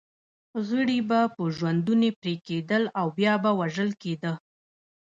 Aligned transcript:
غړي 0.67 0.99
به 1.09 1.19
په 1.35 1.43
ژوندوني 1.55 2.11
پرې 2.19 2.33
کېدل 2.47 2.83
او 2.99 3.07
بیا 3.17 3.33
به 3.43 3.51
وژل 3.59 3.89
کېده. 4.01 4.33